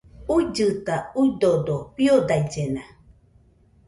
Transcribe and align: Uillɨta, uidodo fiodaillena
Uillɨta, 0.33 0.95
uidodo 1.19 1.75
fiodaillena 1.93 2.81